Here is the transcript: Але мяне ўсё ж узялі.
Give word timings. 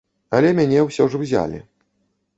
Але 0.37 0.49
мяне 0.59 0.79
ўсё 0.87 1.07
ж 1.13 1.23
узялі. 1.27 1.59